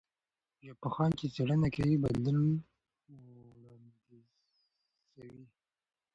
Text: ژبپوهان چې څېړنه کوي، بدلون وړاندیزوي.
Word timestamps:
ژبپوهان 0.65 1.11
چې 1.19 1.25
څېړنه 1.33 1.69
کوي، 1.75 1.95
بدلون 2.03 2.49
وړاندیزوي. 3.61 4.23